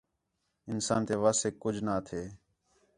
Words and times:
انسان 0.71 1.01
تے 1.07 1.15
وَس 1.23 1.39
ایک 1.45 1.55
کُج 1.63 1.75
نہ 1.85 1.95
تھے 2.07 2.21